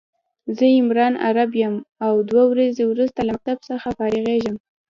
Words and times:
زه 0.55 0.65
عمران 0.77 1.13
عرب 1.25 1.51
يم 1.63 1.75
او 2.05 2.13
دوه 2.29 2.43
ورځي 2.51 2.83
وروسته 2.87 3.19
له 3.23 3.31
مکتب 3.35 3.57
څخه 3.69 3.87
فارغيږم 3.97 4.55